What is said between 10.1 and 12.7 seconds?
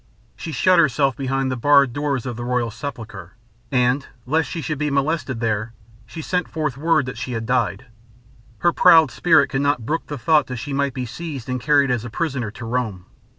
thought that she might be seized and carried as a prisoner to